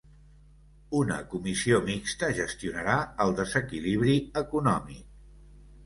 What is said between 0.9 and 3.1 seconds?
Una comissió mixta gestionarà